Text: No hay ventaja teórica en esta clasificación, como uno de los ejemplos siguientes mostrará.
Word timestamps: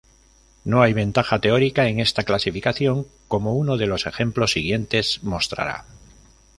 No 0.65 0.81
hay 0.81 0.93
ventaja 0.93 1.37
teórica 1.37 1.87
en 1.87 1.99
esta 1.99 2.23
clasificación, 2.23 3.05
como 3.27 3.53
uno 3.55 3.77
de 3.77 3.85
los 3.85 4.07
ejemplos 4.07 4.53
siguientes 4.53 5.21
mostrará. 5.23 5.85